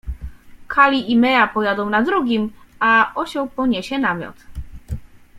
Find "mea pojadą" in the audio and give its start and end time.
1.17-1.89